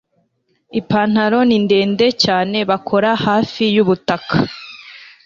ipantaro 0.79 1.39
ni 1.47 1.57
ndende 1.65 2.07
cyane 2.23 2.57
bakora 2.69 3.09
hafi 3.25 3.63
yubutaka 3.75 4.35